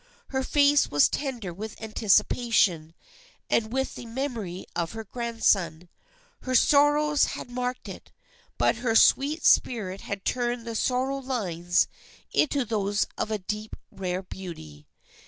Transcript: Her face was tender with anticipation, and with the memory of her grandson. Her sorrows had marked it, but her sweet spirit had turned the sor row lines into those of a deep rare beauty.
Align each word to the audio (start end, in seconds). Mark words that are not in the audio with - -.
Her 0.29 0.41
face 0.41 0.89
was 0.89 1.07
tender 1.07 1.53
with 1.53 1.79
anticipation, 1.79 2.95
and 3.51 3.71
with 3.71 3.93
the 3.93 4.07
memory 4.07 4.65
of 4.75 4.93
her 4.93 5.03
grandson. 5.03 5.89
Her 6.41 6.55
sorrows 6.55 7.25
had 7.37 7.51
marked 7.51 7.87
it, 7.87 8.11
but 8.57 8.77
her 8.77 8.95
sweet 8.95 9.45
spirit 9.45 10.01
had 10.01 10.25
turned 10.25 10.65
the 10.65 10.73
sor 10.73 11.09
row 11.09 11.19
lines 11.19 11.87
into 12.33 12.65
those 12.65 13.05
of 13.15 13.29
a 13.29 13.37
deep 13.37 13.75
rare 13.91 14.23
beauty. 14.23 14.87